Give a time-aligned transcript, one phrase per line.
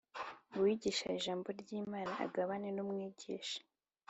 [0.55, 3.59] Uwigishwa ijambo ry Imana agabane n umwigisha